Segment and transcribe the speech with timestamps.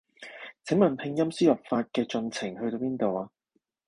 [0.65, 3.29] 請問拼音輸入法嘅進程去到邊度啊？